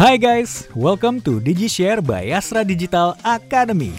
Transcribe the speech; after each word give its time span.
Hi 0.00 0.16
guys, 0.16 0.64
welcome 0.72 1.20
to 1.28 1.44
DigiShare 1.44 2.00
by 2.00 2.32
Astra 2.32 2.64
Digital 2.64 3.12
Academy. 3.20 3.92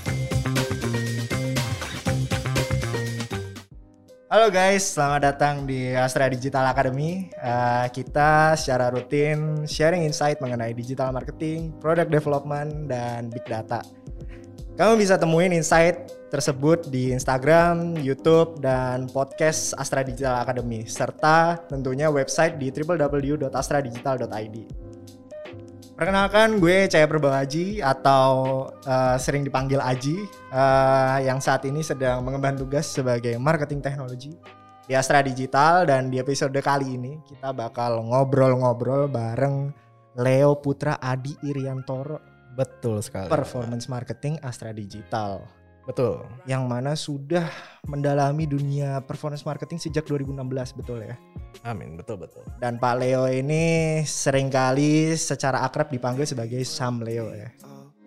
Halo 4.25 4.49
guys, 4.49 4.97
selamat 4.97 5.21
datang 5.21 5.69
di 5.69 5.93
Astra 5.93 6.25
Digital 6.25 6.73
Academy. 6.73 7.29
Uh, 7.37 7.85
kita 7.93 8.57
secara 8.57 8.89
rutin 8.89 9.69
sharing 9.69 10.01
insight 10.01 10.41
mengenai 10.41 10.73
digital 10.73 11.13
marketing, 11.13 11.69
product 11.77 12.09
development, 12.09 12.89
dan 12.89 13.29
big 13.29 13.45
data. 13.45 13.85
Kamu 14.81 14.97
bisa 14.97 15.21
temuin 15.21 15.53
insight 15.53 16.09
tersebut 16.33 16.89
di 16.89 17.13
Instagram, 17.13 17.93
YouTube, 18.01 18.57
dan 18.57 19.05
podcast 19.05 19.77
Astra 19.77 20.01
Digital 20.01 20.41
Academy, 20.41 20.81
serta 20.81 21.61
tentunya 21.69 22.09
website 22.09 22.57
di 22.57 22.73
www.astradigital.id. 22.73 24.89
Perkenalkan 26.01 26.57
gue 26.57 26.89
Cahaya 26.89 27.05
Perbawaji 27.05 27.77
atau 27.77 28.65
uh, 28.89 29.15
sering 29.21 29.45
dipanggil 29.45 29.77
Aji 29.77 30.25
uh, 30.49 31.21
yang 31.21 31.37
saat 31.37 31.61
ini 31.69 31.85
sedang 31.85 32.25
mengemban 32.25 32.57
tugas 32.57 32.89
sebagai 32.89 33.37
marketing 33.37 33.85
teknologi 33.85 34.33
di 34.89 34.97
Astra 34.97 35.21
Digital 35.21 35.85
dan 35.85 36.09
di 36.09 36.17
episode 36.17 36.57
kali 36.57 36.97
ini 36.97 37.21
kita 37.29 37.53
bakal 37.53 38.01
ngobrol-ngobrol 38.01 39.13
bareng 39.13 39.69
Leo 40.17 40.57
Putra 40.57 40.97
Adi 40.97 41.37
Iriantoro 41.45 42.17
Betul 42.57 43.05
sekali. 43.05 43.29
Performance 43.29 43.85
Marketing 43.85 44.41
Astra 44.41 44.73
Digital. 44.73 45.60
Betul. 45.85 46.21
Yang 46.45 46.63
mana 46.69 46.91
sudah 46.93 47.49
mendalami 47.89 48.45
dunia 48.45 49.01
performance 49.01 49.41
marketing 49.41 49.81
sejak 49.81 50.05
2016 50.05 50.77
betul 50.77 51.01
ya? 51.01 51.17
Amin, 51.65 51.97
betul 51.97 52.21
betul. 52.21 52.45
Dan 52.61 52.77
Pak 52.77 52.95
Leo 53.01 53.25
ini 53.27 53.99
sering 54.05 54.53
kali 54.53 55.17
secara 55.17 55.65
akrab 55.65 55.89
dipanggil 55.89 56.25
sebagai 56.29 56.61
Sam 56.63 57.01
Leo 57.01 57.33
ya. 57.33 57.49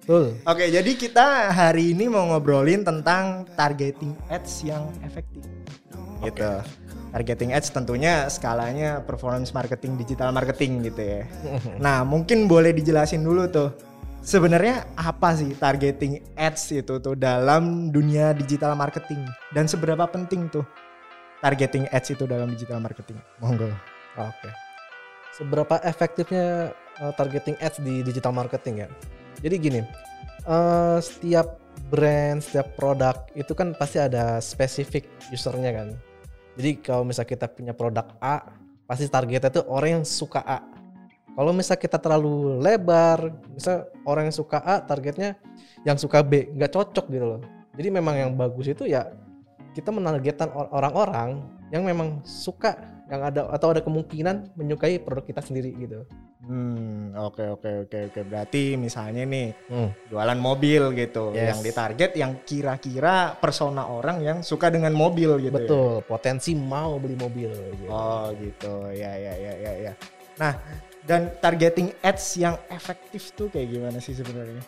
Betul. 0.05 0.37
Oke, 0.45 0.69
jadi 0.69 0.91
kita 1.00 1.48
hari 1.48 1.97
ini 1.97 2.12
mau 2.12 2.28
ngobrolin 2.28 2.84
tentang 2.84 3.48
targeting 3.56 4.12
ads 4.28 4.61
yang 4.61 4.92
efektif. 5.00 5.42
Gitu. 6.20 6.50
Targeting 7.14 7.56
ads 7.56 7.72
tentunya 7.72 8.28
skalanya 8.28 9.00
performance 9.00 9.56
marketing, 9.56 9.97
digital 9.97 10.28
marketing 10.28 10.84
gitu 10.84 11.00
ya. 11.00 11.22
nah, 11.84 12.05
mungkin 12.05 12.45
boleh 12.45 12.77
dijelasin 12.77 13.25
dulu 13.25 13.48
tuh 13.48 13.72
sebenarnya 14.25 14.89
apa 14.97 15.36
sih 15.36 15.53
targeting 15.53 16.25
ads 16.34 16.72
itu 16.72 16.97
tuh 16.98 17.12
dalam 17.14 17.92
dunia 17.92 18.33
digital 18.33 18.72
marketing 18.72 19.20
dan 19.53 19.69
seberapa 19.69 20.08
penting 20.08 20.48
tuh 20.48 20.64
targeting 21.44 21.84
ads 21.92 22.08
itu 22.08 22.25
dalam 22.25 22.56
digital 22.56 22.80
marketing? 22.80 23.20
Monggo. 23.39 23.69
Oke. 23.69 23.77
Okay. 24.17 24.52
Seberapa 25.36 25.77
efektifnya 25.84 26.72
uh, 27.05 27.12
targeting 27.20 27.61
ads 27.61 27.84
di 27.84 28.00
digital 28.00 28.33
marketing 28.33 28.86
ya? 28.86 28.89
Jadi 29.45 29.55
gini, 29.61 29.80
uh, 30.48 30.97
setiap 31.05 31.61
brand, 31.92 32.41
setiap 32.41 32.72
produk 32.80 33.28
itu 33.36 33.52
kan 33.52 33.77
pasti 33.77 34.00
ada 34.00 34.41
spesifik 34.41 35.05
usernya 35.28 35.70
kan. 35.77 35.89
Jadi 36.56 36.80
kalau 36.80 37.05
misalnya 37.05 37.34
kita 37.34 37.47
punya 37.50 37.75
produk 37.77 38.08
A, 38.22 38.41
pasti 38.89 39.11
targetnya 39.11 39.50
tuh 39.52 39.67
orang 39.69 40.00
yang 40.00 40.05
suka 40.06 40.41
A 40.41 40.73
kalau 41.34 41.50
misal 41.50 41.74
kita 41.74 41.98
terlalu 41.98 42.62
lebar, 42.62 43.34
misal 43.50 43.90
orang 44.06 44.30
yang 44.30 44.36
suka 44.36 44.62
A 44.62 44.78
targetnya 44.78 45.34
yang 45.82 45.98
suka 45.98 46.22
B, 46.22 46.54
nggak 46.54 46.70
cocok 46.70 47.06
gitu 47.10 47.27
loh. 47.36 47.40
Jadi 47.74 47.88
memang 47.90 48.14
yang 48.14 48.30
bagus 48.38 48.70
itu 48.70 48.86
ya 48.86 49.10
kita 49.74 49.90
menargetkan 49.90 50.48
orang-orang 50.55 51.42
yang 51.74 51.82
memang 51.82 52.22
suka 52.22 52.78
yang 53.10 53.20
ada 53.20 53.50
atau 53.52 53.74
ada 53.74 53.84
kemungkinan 53.84 54.56
menyukai 54.56 54.96
produk 55.02 55.27
kita 55.27 55.42
sendiri 55.44 55.74
gitu. 55.77 56.06
Hmm, 56.44 57.12
oke 57.16 57.40
okay, 57.40 57.48
oke 57.50 57.60
okay, 57.60 57.74
oke 57.82 57.88
okay, 57.90 58.02
oke. 58.08 58.20
Berarti 58.30 58.62
misalnya 58.78 59.27
nih 59.27 59.48
hmm. 59.68 59.88
jualan 60.12 60.38
mobil 60.40 60.82
gitu, 60.96 61.34
yes. 61.34 61.52
yang 61.52 61.60
ditarget 61.60 62.10
yang 62.16 62.32
kira-kira 62.46 63.36
persona 63.36 63.88
orang 63.90 64.22
yang 64.24 64.38
suka 64.40 64.70
dengan 64.70 64.92
mobil 64.94 65.36
gitu. 65.40 65.52
Ya? 65.52 65.60
Betul, 65.66 65.92
ya? 66.00 66.06
potensi 66.06 66.52
mau 66.56 66.96
beli 66.96 67.17
mobil. 67.17 67.50
Gitu. 67.52 67.89
Oh 67.90 68.28
gitu, 68.39 68.89
ya 68.92 69.12
ya 69.18 69.34
ya 69.36 69.52
ya 69.56 69.73
ya. 69.90 69.92
Nah, 70.40 70.52
dan 71.05 71.33
targeting 71.41 71.92
ads 72.01 72.37
yang 72.41 72.57
efektif 72.73 73.33
tuh 73.37 73.53
kayak 73.53 73.69
gimana 73.73 73.98
sih 74.01 74.17
sebenarnya? 74.17 74.61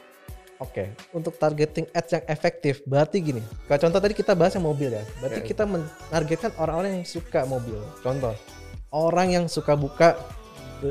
Oke, 0.57 0.89
okay. 0.89 1.13
untuk 1.13 1.37
targeting 1.37 1.85
ads 1.93 2.17
yang 2.17 2.25
efektif 2.33 2.81
berarti 2.89 3.21
gini. 3.21 3.45
Kalau 3.69 3.77
contoh 3.77 4.01
tadi 4.01 4.17
kita 4.17 4.33
bahas 4.33 4.57
yang 4.57 4.65
mobil 4.65 4.89
ya. 4.89 5.05
Berarti 5.21 5.45
okay. 5.45 5.49
kita 5.53 5.69
menargetkan 5.69 6.53
orang-orang 6.57 7.01
yang 7.01 7.09
suka 7.09 7.45
mobil. 7.45 7.77
Contoh, 8.01 8.33
orang 8.89 9.29
yang 9.37 9.45
suka 9.53 9.77
buka 9.77 10.17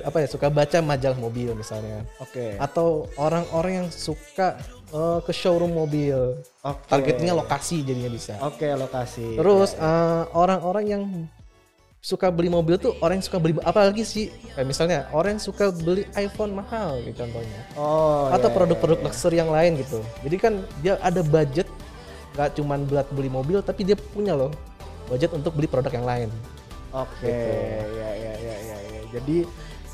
apa 0.06 0.18
ya, 0.22 0.28
suka 0.30 0.54
baca 0.54 0.82
majalah 0.86 1.18
mobil 1.18 1.54
misalnya. 1.58 2.06
Oke. 2.22 2.58
Okay. 2.58 2.62
Atau 2.62 3.10
orang-orang 3.18 3.86
yang 3.86 3.88
suka 3.90 4.58
uh, 4.94 5.22
ke 5.26 5.34
showroom 5.34 5.74
mobil. 5.74 6.42
Okay. 6.62 6.90
Targetnya 6.90 7.34
lokasi 7.34 7.82
jadinya 7.82 8.14
bisa. 8.14 8.38
Oke, 8.46 8.70
okay, 8.70 8.72
lokasi. 8.78 9.38
Terus 9.38 9.74
ya, 9.74 9.82
ya. 9.82 9.90
Uh, 9.90 10.24
orang-orang 10.38 10.86
yang 10.86 11.04
suka 12.06 12.30
beli 12.30 12.54
mobil 12.54 12.78
tuh 12.78 12.94
orang 13.02 13.18
yang 13.18 13.26
suka 13.26 13.42
beli 13.42 13.58
apalagi 13.66 14.06
sih 14.06 14.30
kayak 14.54 14.70
misalnya 14.70 15.10
orang 15.10 15.42
yang 15.42 15.42
suka 15.42 15.74
beli 15.74 16.06
iPhone 16.14 16.54
mahal 16.54 17.02
gitu 17.02 17.26
contohnya 17.26 17.62
oh 17.82 18.30
atau 18.30 18.46
iya, 18.46 18.54
produk-produk 18.54 18.98
iya, 19.02 19.06
iya. 19.10 19.10
luxury 19.10 19.38
yang 19.42 19.50
lain 19.50 19.72
gitu 19.82 20.00
jadi 20.22 20.36
kan 20.38 20.54
dia 20.86 20.94
ada 21.02 21.26
budget 21.26 21.66
nggak 22.38 22.62
cuman 22.62 22.86
buat 22.86 23.10
beli 23.10 23.26
mobil 23.34 23.58
tapi 23.66 23.90
dia 23.90 23.98
punya 23.98 24.38
loh 24.38 24.54
budget 25.10 25.34
untuk 25.34 25.58
beli 25.58 25.66
produk 25.66 25.90
yang 25.98 26.06
lain 26.06 26.30
oke 26.94 27.10
okay. 27.10 27.26
gitu. 27.26 27.98
ya 27.98 28.10
ya 28.14 28.34
ya 28.38 28.56
ya 28.70 29.02
jadi 29.18 29.38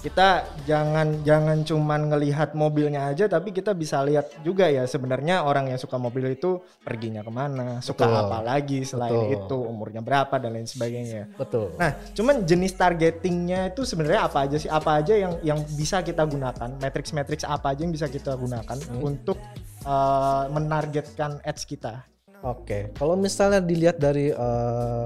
kita 0.02 0.50
jangan 0.66 1.22
jangan 1.22 1.62
cuman 1.62 2.10
ngelihat 2.10 2.58
mobilnya 2.58 3.14
aja 3.14 3.30
tapi 3.30 3.54
kita 3.54 3.78
bisa 3.78 4.02
lihat 4.02 4.34
juga 4.42 4.66
ya 4.66 4.90
sebenarnya 4.90 5.46
orang 5.46 5.70
yang 5.70 5.78
suka 5.78 6.02
mobil 6.02 6.34
itu 6.34 6.58
perginya 6.82 7.22
ke 7.22 7.30
mana 7.30 7.78
suka 7.86 8.10
betul. 8.10 8.22
apa 8.26 8.38
lagi 8.42 8.82
selain 8.82 9.14
betul. 9.14 9.38
itu 9.38 9.58
umurnya 9.62 10.02
berapa 10.02 10.34
dan 10.42 10.58
lain 10.58 10.66
sebagainya 10.66 11.30
betul 11.38 11.70
nah 11.78 11.94
cuman 12.18 12.42
jenis 12.42 12.74
targetingnya 12.74 13.70
itu 13.78 13.86
sebenarnya 13.86 14.26
apa 14.26 14.50
aja 14.50 14.58
sih 14.58 14.70
apa 14.74 15.06
aja 15.06 15.14
yang 15.14 15.38
yang 15.46 15.60
bisa 15.78 16.02
kita 16.02 16.26
gunakan 16.26 16.70
matrix 16.82 17.14
matrix 17.14 17.40
apa 17.46 17.78
aja 17.78 17.86
yang 17.86 17.94
bisa 17.94 18.10
kita 18.10 18.34
gunakan 18.34 18.78
hmm. 18.82 19.06
untuk 19.06 19.38
uh, 19.86 20.50
menargetkan 20.50 21.38
ads 21.46 21.70
kita 21.70 22.02
oke 22.42 22.66
okay. 22.66 22.82
kalau 22.98 23.14
misalnya 23.14 23.62
dilihat 23.62 24.02
dari 24.02 24.34
uh, 24.34 25.06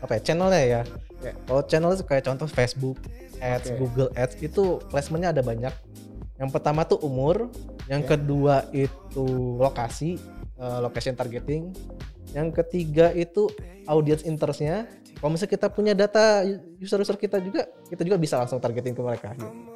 apa 0.00 0.18
ya 0.18 0.20
channelnya 0.24 0.62
ya 0.64 0.82
yeah. 1.22 1.34
kalau 1.46 1.62
channel 1.64 1.94
itu 1.94 2.04
kayak 2.04 2.26
contoh 2.26 2.50
Facebook 2.50 2.98
Ads, 3.42 3.74
okay. 3.74 3.78
Google 3.78 4.10
Ads 4.14 4.34
itu 4.38 4.78
placementnya 4.90 5.34
ada 5.34 5.42
banyak. 5.42 5.74
Yang 6.38 6.50
pertama 6.50 6.82
tuh 6.86 6.98
umur, 7.02 7.50
yang 7.86 8.02
okay. 8.02 8.18
kedua 8.18 8.66
itu 8.74 9.26
lokasi, 9.58 10.18
uh, 10.58 10.82
location 10.82 11.14
targeting, 11.14 11.70
yang 12.34 12.50
ketiga 12.50 13.10
itu 13.14 13.50
audience 13.86 14.22
interestnya. 14.26 14.86
Kalau 15.18 15.30
misalnya 15.34 15.54
kita 15.54 15.66
punya 15.70 15.92
data 15.94 16.42
user-user 16.82 17.14
kita 17.14 17.38
juga, 17.38 17.70
kita 17.86 18.02
juga 18.02 18.18
bisa 18.18 18.42
langsung 18.42 18.58
targeting 18.58 18.94
ke 18.94 19.02
mereka. 19.02 19.34
Gitu. 19.38 19.71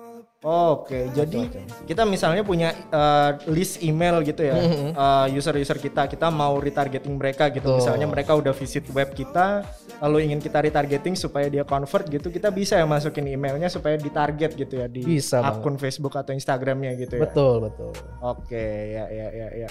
Oke, 0.46 1.10
jadi 1.10 1.50
kita 1.90 2.06
misalnya 2.06 2.46
punya 2.46 2.70
uh, 2.94 3.34
list 3.50 3.82
email 3.82 4.22
gitu 4.22 4.46
ya, 4.46 4.54
mm-hmm. 4.54 4.90
uh, 4.94 5.26
user-user 5.26 5.74
kita, 5.82 6.06
kita 6.06 6.30
mau 6.30 6.62
retargeting 6.62 7.18
mereka 7.18 7.50
gitu. 7.50 7.66
Betul. 7.66 7.82
Misalnya 7.82 8.06
mereka 8.06 8.38
udah 8.38 8.54
visit 8.54 8.86
web 8.94 9.10
kita, 9.10 9.66
lalu 9.98 10.30
ingin 10.30 10.38
kita 10.38 10.62
retargeting 10.62 11.18
supaya 11.18 11.50
dia 11.50 11.66
convert 11.66 12.06
gitu, 12.06 12.30
kita 12.30 12.54
bisa 12.54 12.78
ya 12.78 12.86
masukin 12.86 13.26
emailnya 13.26 13.66
supaya 13.66 13.98
ditarget 13.98 14.54
gitu 14.54 14.78
ya 14.78 14.86
di 14.86 15.02
bisa 15.02 15.42
akun 15.42 15.74
banget. 15.74 15.90
Facebook 15.90 16.14
atau 16.14 16.30
Instagramnya 16.30 16.94
gitu 16.94 17.18
ya. 17.18 17.26
Betul 17.26 17.66
betul. 17.66 17.90
Oke, 18.22 18.94
ya 18.94 19.10
ya 19.10 19.26
ya 19.34 19.66
ya. 19.66 19.70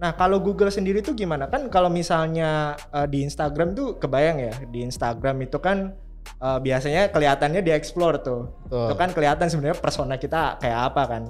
Nah 0.00 0.16
kalau 0.16 0.40
Google 0.40 0.72
sendiri 0.72 1.04
tuh 1.04 1.12
gimana? 1.12 1.52
Kan 1.52 1.68
kalau 1.68 1.92
misalnya 1.92 2.80
uh, 2.96 3.04
di 3.04 3.28
Instagram 3.28 3.76
tuh 3.76 4.00
kebayang 4.00 4.40
ya, 4.40 4.56
di 4.72 4.88
Instagram 4.88 5.44
itu 5.44 5.60
kan 5.60 5.92
uh, 6.40 6.58
biasanya 6.60 7.08
kelihatannya 7.08 7.64
di 7.64 7.72
explore 7.72 8.20
tuh. 8.20 8.48
Tuh. 8.68 8.92
Itu 8.92 8.94
kan 8.94 9.10
kelihatan 9.16 9.48
sebenarnya 9.48 9.78
persona 9.80 10.20
kita 10.20 10.60
kayak 10.60 10.80
apa 10.92 11.02
kan. 11.08 11.22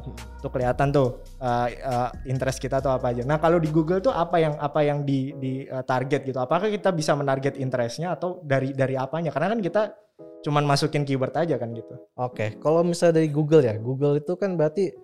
Tuh 0.42 0.50
kelihatan 0.50 0.91
tuh 0.91 1.22
uh, 1.43 1.69
uh, 1.70 2.08
interest 2.26 2.58
kita 2.58 2.82
tuh 2.82 2.90
apa 2.90 3.14
aja. 3.14 3.22
Nah, 3.22 3.38
kalau 3.38 3.62
di 3.62 3.70
Google 3.70 4.02
tuh 4.02 4.12
apa 4.12 4.38
yang 4.43 4.55
apa 4.58 4.81
yang 4.82 5.06
di 5.06 5.34
di 5.38 5.64
uh, 5.67 5.82
target 5.87 6.26
gitu. 6.26 6.38
Apakah 6.38 6.69
kita 6.69 6.90
bisa 6.90 7.14
menarget 7.14 7.56
interestnya 7.56 8.14
atau 8.19 8.43
dari 8.43 8.75
dari 8.75 8.99
apanya? 8.99 9.31
Karena 9.31 9.55
kan 9.55 9.61
kita 9.62 9.82
cuman 10.38 10.62
masukin 10.62 11.02
keyword 11.02 11.34
aja 11.34 11.58
kan 11.58 11.75
gitu. 11.75 11.99
Oke, 12.14 12.34
okay. 12.34 12.49
kalau 12.62 12.87
misalnya 12.87 13.22
dari 13.22 13.31
Google 13.31 13.62
ya, 13.67 13.75
Google 13.75 14.22
itu 14.22 14.38
kan 14.38 14.55
berarti 14.55 14.94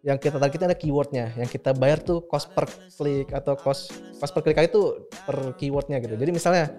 yang 0.00 0.16
kita 0.16 0.40
targetnya 0.40 0.72
ada 0.72 0.78
keywordnya, 0.78 1.36
yang 1.36 1.48
kita 1.48 1.76
bayar 1.76 2.00
tuh 2.00 2.24
cost 2.24 2.48
per 2.56 2.64
klik 2.96 3.28
atau 3.36 3.52
cost 3.52 3.92
cost 4.16 4.32
per 4.32 4.40
klik 4.40 4.56
itu 4.72 5.04
per 5.28 5.52
keywordnya 5.60 6.00
gitu. 6.00 6.16
Jadi 6.16 6.30
misalnya 6.32 6.72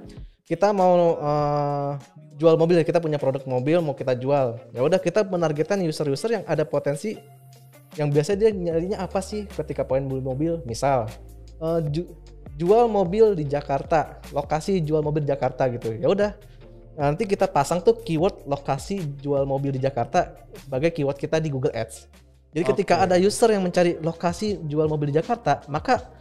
kita 0.50 0.74
mau 0.74 1.22
uh, 1.22 2.02
jual 2.42 2.58
mobil 2.58 2.82
kita 2.82 2.98
punya 2.98 3.22
produk 3.22 3.46
mobil 3.46 3.78
mau 3.86 3.94
kita 3.94 4.18
jual. 4.18 4.58
Ya 4.74 4.82
udah 4.82 4.98
kita 4.98 5.22
menargetkan 5.22 5.78
user-user 5.86 6.42
yang 6.42 6.44
ada 6.50 6.66
potensi 6.66 7.14
yang 8.00 8.10
biasa 8.10 8.34
dia 8.34 8.50
nyarinya 8.50 9.04
apa 9.04 9.22
sih 9.22 9.46
ketika 9.46 9.86
pengen 9.86 10.10
beli 10.10 10.26
mobil? 10.26 10.58
Misal 10.66 11.06
uh, 11.62 11.78
ju 11.94 12.10
jual 12.58 12.90
mobil 12.90 13.38
di 13.38 13.46
Jakarta 13.46 14.18
lokasi 14.34 14.82
jual 14.82 15.06
mobil 15.06 15.22
di 15.22 15.30
Jakarta 15.30 15.70
gitu. 15.70 15.94
Ya 15.94 16.10
udah 16.10 16.34
nanti 16.98 17.30
kita 17.30 17.46
pasang 17.46 17.86
tuh 17.86 18.02
keyword 18.02 18.50
lokasi 18.50 19.06
jual 19.22 19.46
mobil 19.46 19.78
di 19.78 19.80
Jakarta 19.80 20.34
sebagai 20.58 20.90
keyword 20.90 21.22
kita 21.22 21.38
di 21.38 21.54
Google 21.54 21.72
Ads 21.78 22.10
Jadi 22.52 22.64
ketika 22.76 23.00
Oke. 23.00 23.04
ada 23.08 23.16
user 23.16 23.50
yang 23.56 23.64
mencari 23.64 23.96
lokasi 24.04 24.60
jual 24.68 24.88
mobil 24.92 25.16
di 25.16 25.16
Jakarta, 25.16 25.64
maka 25.72 26.12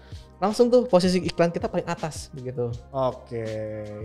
langsung 0.40 0.72
tuh 0.72 0.88
posisi 0.88 1.20
iklan 1.20 1.52
kita 1.52 1.68
paling 1.68 1.84
atas 1.84 2.32
begitu. 2.32 2.72
Oke, 2.96 3.44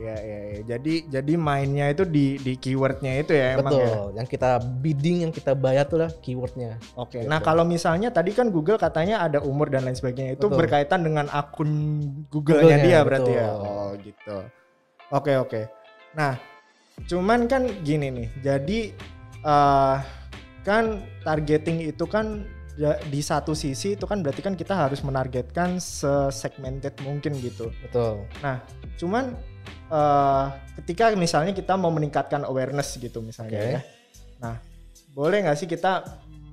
ya, 0.04 0.18
ya, 0.20 0.40
ya. 0.52 0.60
Jadi 0.76 1.08
jadi 1.08 1.34
mainnya 1.40 1.88
itu 1.88 2.04
di 2.04 2.36
di 2.44 2.60
keywordnya 2.60 3.24
itu 3.24 3.32
ya 3.32 3.56
emang 3.56 3.72
Betul. 3.72 3.88
ya. 3.88 4.20
Yang 4.20 4.28
kita 4.36 4.50
bidding, 4.84 5.18
yang 5.24 5.32
kita 5.32 5.56
bayar 5.56 5.88
tuh 5.88 6.04
lah 6.04 6.12
keywordnya. 6.20 6.76
Oke. 7.00 7.24
Gitu. 7.24 7.32
Nah 7.32 7.40
kalau 7.40 7.64
misalnya 7.64 8.12
tadi 8.12 8.36
kan 8.36 8.52
Google 8.52 8.76
katanya 8.76 9.24
ada 9.24 9.40
umur 9.40 9.72
dan 9.72 9.88
lain 9.88 9.96
sebagainya 9.96 10.36
itu 10.36 10.52
Betul. 10.52 10.60
berkaitan 10.60 11.08
dengan 11.08 11.32
akun 11.32 11.72
Google-nya 12.28 12.84
Google-nya, 12.84 12.84
dia 12.84 13.00
berarti 13.08 13.32
ya. 13.32 13.48
betul. 13.48 13.64
Oh 13.64 13.90
gitu. 14.04 14.38
Oke 15.16 15.34
oke. 15.40 15.62
Nah 16.20 16.36
cuman 17.08 17.48
kan 17.48 17.64
gini 17.80 18.12
nih. 18.12 18.28
Jadi 18.44 18.80
eh 19.40 19.98
kan 20.66 21.06
targeting 21.22 21.86
itu 21.86 22.10
kan 22.10 22.42
ya, 22.74 22.98
di 23.06 23.22
satu 23.22 23.54
sisi 23.54 23.94
itu 23.94 24.10
kan 24.10 24.26
berarti 24.26 24.42
kan 24.42 24.58
kita 24.58 24.74
harus 24.74 25.06
menargetkan 25.06 25.78
se-segmented 25.78 26.98
mungkin 27.06 27.38
gitu. 27.38 27.70
Betul. 27.86 28.26
Cuman 28.98 29.38
eh 29.86 30.46
ketika 30.82 31.14
misalnya 31.14 31.54
kita 31.54 31.78
mau 31.78 31.94
meningkatkan 31.94 32.42
awareness 32.50 32.98
gitu 32.98 33.22
misalnya 33.22 33.62
Oke. 33.62 33.72
ya. 33.78 33.82
Nah, 34.42 34.56
boleh 35.14 35.46
nggak 35.46 35.58
sih 35.62 35.70
kita 35.70 36.02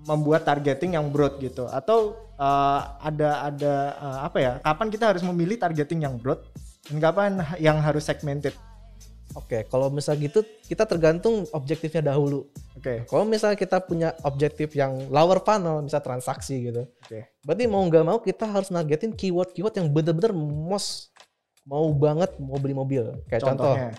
membuat 0.04 0.44
targeting 0.44 0.98
yang 0.98 1.08
broad 1.08 1.40
gitu 1.40 1.64
atau 1.72 2.12
eh, 2.36 2.80
ada 3.00 3.48
ada 3.48 3.74
eh, 3.96 4.18
apa 4.28 4.38
ya? 4.38 4.52
Kapan 4.60 4.88
kita 4.92 5.04
harus 5.16 5.24
memilih 5.24 5.56
targeting 5.56 6.04
yang 6.04 6.20
broad 6.20 6.44
dan 6.84 7.00
kapan 7.00 7.40
yang 7.56 7.80
harus 7.80 8.04
segmented? 8.04 8.52
Oke, 9.32 9.64
kalau 9.64 9.88
misal 9.88 10.20
gitu 10.20 10.44
kita 10.68 10.84
tergantung 10.84 11.48
objektifnya 11.56 12.12
dahulu. 12.12 12.44
Oke. 12.76 13.08
Kalau 13.08 13.24
misalnya 13.24 13.56
kita 13.56 13.80
punya 13.80 14.12
objektif 14.22 14.76
yang 14.76 15.08
lower 15.08 15.40
funnel, 15.40 15.80
misal 15.80 16.04
transaksi 16.04 16.68
gitu. 16.68 16.84
Oke. 16.84 17.32
Berarti 17.40 17.64
mau 17.64 17.80
nggak 17.80 18.04
mau 18.04 18.20
kita 18.20 18.44
harus 18.44 18.68
nargetin 18.68 19.16
keyword-keyword 19.16 19.72
yang 19.72 19.88
bener-bener 19.88 20.36
most 20.36 21.08
mau 21.64 21.88
banget 21.96 22.36
mau 22.36 22.60
beli 22.60 22.76
mobil. 22.76 23.08
Kayak 23.24 23.48
contoh, 23.48 23.72
Contohnya. 23.72 23.90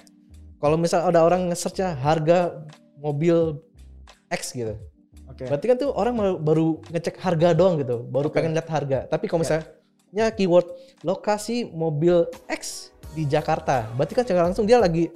kalau 0.62 0.78
misal 0.78 1.02
ada 1.10 1.26
orang 1.26 1.50
nge-search 1.50 1.82
harga 1.98 2.62
mobil 3.02 3.58
X 4.30 4.54
gitu. 4.54 4.78
Oke. 5.26 5.50
Berarti 5.50 5.66
kan 5.66 5.78
tuh 5.82 5.90
orang 5.98 6.14
baru- 6.46 6.78
ngecek 6.94 7.18
harga 7.18 7.58
doang 7.58 7.82
gitu, 7.82 8.06
baru 8.06 8.30
Oke. 8.30 8.38
pengen 8.38 8.54
lihat 8.54 8.70
harga. 8.70 9.10
Tapi 9.10 9.26
kalau 9.26 9.42
Ya. 9.42 9.66
misalnya 9.66 10.26
keyword 10.30 10.70
lokasi 11.02 11.66
mobil 11.66 12.30
X 12.46 12.93
di 13.14 13.24
Jakarta, 13.30 13.88
berarti 13.94 14.14
kan 14.18 14.24
secara 14.26 14.50
langsung 14.50 14.66
dia 14.66 14.82
lagi 14.82 15.10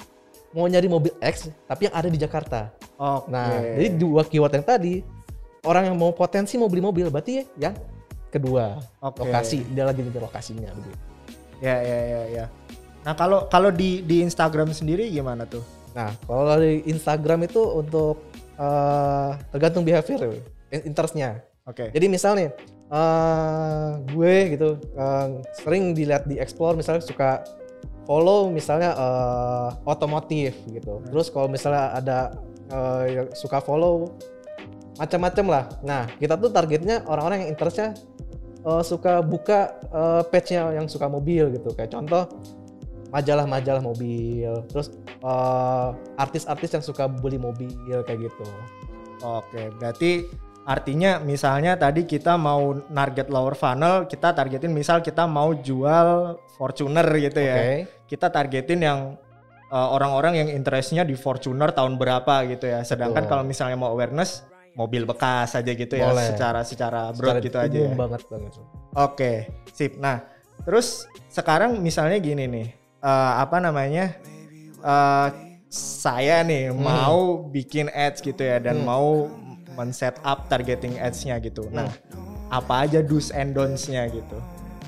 mau 0.55 0.65
nyari 0.65 0.87
mobil 0.87 1.13
X 1.19 1.51
tapi 1.67 1.89
yang 1.89 1.95
ada 1.97 2.09
di 2.09 2.17
Jakarta. 2.17 2.71
Oke. 2.97 3.29
Nah, 3.29 3.61
jadi 3.77 3.87
dua 3.93 4.21
keyword 4.25 4.53
yang 4.57 4.65
tadi 4.65 4.93
orang 5.67 5.91
yang 5.91 5.97
mau 5.99 6.15
potensi 6.15 6.55
mau 6.55 6.71
beli 6.71 6.81
mobil 6.81 7.11
berarti 7.11 7.43
ya 7.43 7.43
yang 7.69 7.75
kedua 8.31 8.79
Oke. 9.03 9.27
lokasi 9.27 9.67
dia 9.75 9.83
lagi 9.83 10.01
nyari 10.01 10.19
lokasinya 10.21 10.69
begitu. 10.73 10.97
Ya 11.59 11.77
ya 11.81 11.99
ya 11.99 12.21
ya. 12.29 12.45
Nah, 13.03 13.13
kalau 13.15 13.45
kalau 13.49 13.69
di 13.69 14.03
di 14.03 14.23
Instagram 14.23 14.71
sendiri 14.71 15.09
gimana 15.09 15.47
tuh? 15.47 15.63
Nah, 15.93 16.13
kalau 16.25 16.57
di 16.61 16.85
Instagram 16.85 17.49
itu 17.49 17.61
untuk 17.61 18.21
eh, 18.57 19.29
tergantung 19.51 19.83
behavior 19.83 20.37
in- 20.73 20.85
interestnya. 20.93 21.41
Oke. 21.67 21.91
Jadi 21.91 22.05
misalnya 22.07 22.53
eh 22.87 23.89
gue 24.07 24.35
gitu 24.55 24.79
eh, 24.79 25.27
sering 25.59 25.91
dilihat 25.91 26.23
di 26.23 26.39
explore 26.39 26.79
misalnya 26.79 27.03
suka 27.03 27.43
follow 28.07 28.47
misalnya 28.47 28.95
eh, 28.95 29.69
otomotif 29.83 30.55
gitu. 30.71 31.03
Terus 31.11 31.27
kalau 31.27 31.51
misalnya 31.51 31.91
ada 31.91 32.19
eh, 32.71 33.03
yang 33.19 33.27
suka 33.35 33.59
follow 33.59 34.15
macam-macam 34.95 35.45
lah. 35.51 35.63
Nah 35.83 36.07
kita 36.15 36.39
tuh 36.39 36.49
targetnya 36.49 37.03
orang-orang 37.05 37.43
yang 37.43 37.51
interestnya 37.51 37.93
eh, 38.63 38.83
suka 38.87 39.19
buka 39.19 39.75
eh, 39.91 40.23
page-nya 40.31 40.71
yang 40.79 40.87
suka 40.87 41.11
mobil 41.11 41.51
gitu. 41.51 41.75
Kayak 41.75 41.99
contoh 41.99 42.31
majalah-majalah 43.11 43.83
mobil. 43.83 44.55
Terus 44.71 44.87
eh, 45.19 45.89
artis-artis 46.15 46.79
yang 46.79 46.83
suka 46.87 47.11
beli 47.11 47.35
mobil 47.35 47.75
kayak 48.07 48.31
gitu. 48.31 48.47
Oke, 49.17 49.67
berarti 49.81 50.23
artinya 50.67 51.17
misalnya 51.23 51.79
tadi 51.79 52.03
kita 52.03 52.35
mau 52.35 52.75
target 52.91 53.31
lower 53.31 53.55
funnel, 53.55 54.05
kita 54.05 54.35
targetin 54.35 54.71
misal 54.75 54.99
kita 55.03 55.23
mau 55.27 55.55
jual 55.55 56.37
Fortuner 56.57 57.05
gitu 57.21 57.37
ya. 57.37 57.85
Kita 58.07 58.31
targetin 58.31 58.79
yang 58.79 58.99
uh, 59.67 59.87
orang-orang 59.91 60.39
yang 60.39 60.49
interestnya 60.49 61.03
di 61.03 61.13
Fortuner 61.13 61.69
tahun 61.71 61.99
berapa 61.99 62.47
gitu 62.47 62.65
ya. 62.65 62.81
Sedangkan 62.81 63.27
kalau 63.27 63.43
misalnya 63.43 63.75
mau 63.75 63.91
awareness 63.91 64.47
mobil 64.73 65.03
bekas 65.03 65.53
aja 65.53 65.71
gitu 65.73 65.97
ya, 65.97 66.13
Boleh. 66.13 66.31
secara 66.31 66.61
secara 66.61 67.09
broad 67.11 67.41
Secara 67.41 67.45
gitu 67.45 67.57
aja 67.57 67.77
ya. 67.89 67.93
banget 67.97 68.21
banget. 68.29 68.51
Oke, 68.93 69.33
sip. 69.73 69.97
Nah, 69.97 70.21
terus 70.63 71.03
sekarang 71.27 71.81
misalnya 71.81 72.17
gini 72.17 72.45
nih, 72.45 72.67
eh, 73.01 73.33
apa 73.37 73.57
namanya? 73.57 74.13
eh, 74.77 75.29
saya 75.67 76.45
nih 76.45 76.69
Hmm. 76.69 76.79
mau 76.79 77.19
bikin 77.43 77.89
ads 77.89 78.21
gitu 78.21 78.39
ya 78.39 78.61
dan 78.61 78.79
Hmm. 78.79 78.87
mau 78.87 79.07
men-set 79.73 80.15
up 80.21 80.45
targeting 80.47 80.95
ads-nya 80.95 81.41
gitu. 81.41 81.65
Nah, 81.73 81.89
Hmm. 82.13 82.47
apa 82.47 82.85
aja 82.85 83.01
do's 83.01 83.33
and 83.33 83.51
don'ts-nya 83.51 84.05
gitu? 84.07 84.37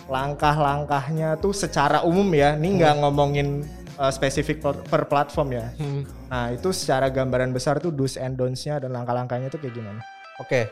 Langkah-langkahnya 0.10 1.38
tuh 1.38 1.54
secara 1.54 2.02
umum 2.02 2.26
ya, 2.34 2.58
ini 2.58 2.82
nggak 2.82 3.06
ngomongin 3.06 3.62
eh, 3.96 4.12
spesifik 4.12 4.58
per, 4.60 4.74
per 4.90 5.02
platform 5.06 5.50
ya. 5.54 5.70
Hmm. 5.78 6.02
Nah, 6.28 6.50
itu 6.50 6.74
secara 6.74 7.14
gambaran 7.14 7.54
besar 7.54 7.78
tuh 7.78 7.94
do's 7.94 8.18
and 8.18 8.34
don'ts-nya 8.34 8.82
dan 8.82 8.90
langkah-langkahnya 8.94 9.54
tuh 9.54 9.62
kayak 9.62 9.78
gimana? 9.78 10.02
Oke. 10.42 10.70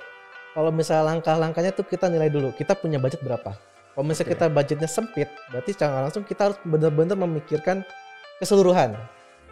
Kalau 0.58 0.74
misalnya 0.74 1.14
langkah-langkahnya 1.14 1.72
tuh 1.78 1.86
kita 1.86 2.10
nilai 2.10 2.34
dulu. 2.34 2.50
Kita 2.58 2.74
punya 2.74 2.98
budget 2.98 3.22
berapa? 3.22 3.54
Kalau 3.94 4.06
misalnya 4.06 4.30
Oke. 4.30 4.34
kita 4.38 4.46
budgetnya 4.50 4.90
sempit, 4.90 5.30
berarti 5.54 5.70
secara 5.74 6.06
langsung 6.06 6.26
kita 6.26 6.50
harus 6.50 6.58
benar-benar 6.66 7.18
memikirkan 7.18 7.86
keseluruhan. 8.42 8.98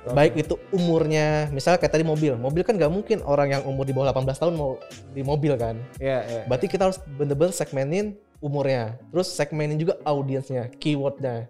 Oke. 0.06 0.14
Baik 0.14 0.34
itu 0.38 0.54
umurnya, 0.70 1.50
misalnya 1.50 1.82
kayak 1.82 1.98
tadi 1.98 2.06
mobil. 2.06 2.38
Mobil 2.38 2.62
kan 2.62 2.78
nggak 2.78 2.94
mungkin 2.94 3.26
orang 3.26 3.58
yang 3.58 3.62
umur 3.66 3.90
di 3.90 3.94
bawah 3.94 4.14
18 4.14 4.38
tahun 4.38 4.54
mau 4.54 4.78
di 5.14 5.22
mobil 5.26 5.58
kan. 5.58 5.78
Iya, 5.98 6.20
iya. 6.26 6.42
Berarti 6.46 6.70
kita 6.70 6.90
harus 6.90 7.02
benar-benar 7.18 7.58
segmenin 7.58 8.14
umurnya. 8.44 9.00
Terus 9.12 9.32
segmenin 9.32 9.80
juga 9.80 10.00
audiensnya, 10.04 10.72
keywordnya. 10.80 11.48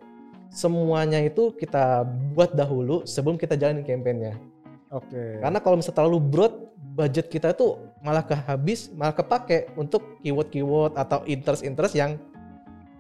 Semuanya 0.54 1.20
itu 1.20 1.52
kita 1.52 2.08
buat 2.32 2.56
dahulu 2.56 3.04
sebelum 3.04 3.36
kita 3.36 3.60
jalanin 3.60 3.84
campaign-nya. 3.84 4.40
Oke. 4.94 5.44
Karena 5.44 5.60
kalau 5.60 5.76
misalnya 5.82 5.98
terlalu 6.00 6.20
broad, 6.24 6.54
budget 6.96 7.28
kita 7.28 7.52
itu 7.52 7.76
malah 8.00 8.24
kehabis, 8.24 8.88
malah 8.96 9.12
kepake 9.12 9.68
untuk 9.76 10.22
keyword-keyword 10.24 10.96
atau 10.96 11.28
interest-interest 11.28 11.94
yang 12.00 12.16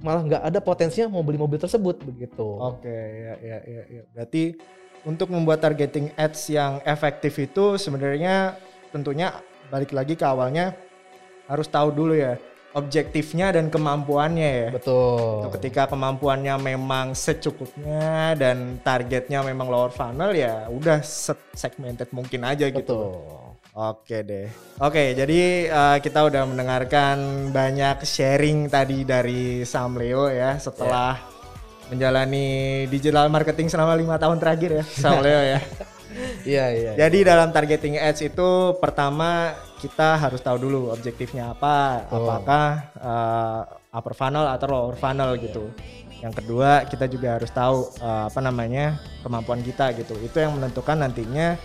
malah 0.03 0.21
nggak 0.27 0.43
ada 0.43 0.59
potensinya 0.59 1.07
mau 1.07 1.23
beli 1.23 1.39
mobil 1.39 1.55
tersebut 1.55 2.03
begitu. 2.03 2.43
Oke, 2.59 2.91
ya, 2.91 3.33
ya, 3.39 3.57
ya, 3.63 3.83
ya. 3.87 4.03
Berarti 4.11 4.59
untuk 5.07 5.31
membuat 5.31 5.63
targeting 5.63 6.11
ads 6.19 6.51
yang 6.51 6.83
efektif 6.83 7.39
itu 7.39 7.79
sebenarnya 7.79 8.59
tentunya 8.91 9.31
balik 9.71 9.95
lagi 9.95 10.19
ke 10.19 10.25
awalnya 10.27 10.75
harus 11.47 11.69
tahu 11.69 11.93
dulu 11.93 12.13
ya 12.17 12.35
objektifnya 12.75 13.55
dan 13.55 13.71
kemampuannya 13.71 14.49
ya. 14.67 14.69
Betul. 14.75 15.47
Itu 15.47 15.49
Ketika 15.55 15.87
kemampuannya 15.87 16.59
memang 16.59 17.15
secukupnya 17.15 18.35
dan 18.35 18.83
targetnya 18.83 19.39
memang 19.47 19.71
lower 19.71 19.95
funnel 19.95 20.35
ya 20.35 20.67
udah 20.67 20.99
segmented 21.55 22.11
mungkin 22.11 22.43
aja 22.43 22.67
gitu. 22.67 22.83
Betul. 22.83 23.45
Oke 23.75 24.23
deh. 24.23 24.47
Oke, 24.79 25.11
jadi 25.15 25.67
eh, 25.67 25.97
kita 25.99 26.23
udah 26.27 26.47
mendengarkan 26.47 27.49
banyak 27.51 28.07
sharing 28.07 28.71
tadi 28.71 29.03
dari 29.03 29.67
Sam 29.67 29.99
Leo 29.99 30.31
ya 30.31 30.55
setelah 30.55 31.19
menjalani 31.91 32.87
digital 32.87 33.27
marketing 33.27 33.67
selama 33.67 33.99
lima 33.99 34.15
tahun 34.15 34.39
terakhir 34.39 34.79
ya, 34.79 34.83
Sam 34.83 35.19
Leo 35.19 35.41
ya. 35.43 35.59
Iya 36.45 36.65
iya. 36.71 36.91
Jadi 36.95 37.25
dalam 37.25 37.49
targeting 37.49 37.97
ads 37.97 38.21
itu 38.21 38.77
pertama 38.77 39.57
kita 39.81 40.15
harus 40.15 40.39
tahu 40.39 40.61
dulu 40.61 40.93
objektifnya 40.93 41.51
apa, 41.51 42.05
Betul. 42.05 42.15
apakah 42.21 42.67
eh, 42.95 43.61
upper 43.97 44.13
funnel 44.13 44.45
atau 44.47 44.65
lower 44.69 44.95
funnel 44.95 45.35
gitu. 45.41 45.73
Yang 46.21 46.41
kedua 46.41 46.85
kita 46.87 47.05
juga 47.09 47.41
harus 47.41 47.49
tahu 47.49 47.89
eh, 47.99 48.23
apa 48.29 48.39
namanya 48.39 49.01
kemampuan 49.25 49.65
kita 49.65 49.91
gitu. 49.97 50.13
Itu 50.21 50.37
yang 50.37 50.55
menentukan 50.55 51.01
nantinya 51.01 51.57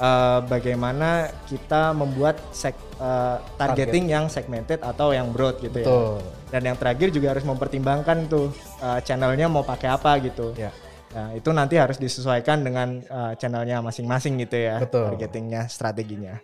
eh, 0.00 0.38
bagaimana 0.48 1.28
kita 1.46 1.92
membuat 1.92 2.40
seg- 2.56 2.76
eh, 2.98 3.36
targeting 3.60 4.08
yang 4.08 4.32
segmented 4.32 4.80
atau 4.80 5.12
yang 5.12 5.28
broad 5.30 5.60
gitu 5.60 5.76
ya. 5.76 5.86
Betul. 5.86 6.12
Dan 6.52 6.62
yang 6.72 6.76
terakhir 6.76 7.08
juga 7.12 7.36
harus 7.36 7.44
mempertimbangkan 7.44 8.32
tuh 8.32 8.48
eh, 8.80 9.00
channelnya 9.04 9.46
mau 9.52 9.62
pakai 9.62 9.92
apa 9.92 10.16
gitu. 10.24 10.56
Ya. 10.56 10.72
Nah, 11.12 11.36
itu 11.36 11.52
nanti 11.52 11.76
harus 11.76 12.00
disesuaikan 12.00 12.64
dengan 12.64 13.04
uh, 13.12 13.32
channelnya 13.36 13.84
masing-masing 13.84 14.40
gitu 14.40 14.56
ya, 14.56 14.80
Betul. 14.80 15.12
targetingnya, 15.12 15.68
strateginya. 15.68 16.40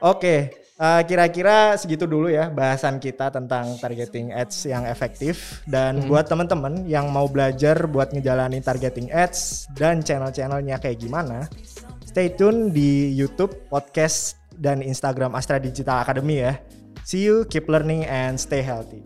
Oke, 0.00 0.56
uh, 0.80 1.04
kira-kira 1.04 1.76
segitu 1.76 2.08
dulu 2.08 2.32
ya 2.32 2.48
bahasan 2.48 2.98
kita 2.98 3.28
tentang 3.28 3.76
targeting 3.78 4.32
ads 4.34 4.64
yang 4.66 4.88
efektif. 4.88 5.60
Dan 5.68 6.02
Hmm. 6.02 6.08
buat 6.08 6.26
teman-teman 6.26 6.88
yang 6.88 7.06
mau 7.12 7.28
belajar 7.28 7.86
buat 7.86 8.10
ngejalanin 8.10 8.64
targeting 8.64 9.12
ads 9.12 9.68
dan 9.76 10.00
channel-channelnya 10.00 10.80
kayak 10.80 10.98
gimana, 10.98 11.46
stay 12.02 12.32
tune 12.32 12.72
di 12.72 13.12
YouTube, 13.14 13.54
podcast, 13.68 14.40
dan 14.56 14.80
Instagram 14.82 15.36
Astra 15.36 15.60
Digital 15.60 16.00
Academy 16.02 16.44
ya. 16.48 16.58
See 17.04 17.24
you, 17.24 17.44
keep 17.48 17.68
learning 17.68 18.04
and 18.08 18.36
stay 18.40 18.60
healthy. 18.60 19.00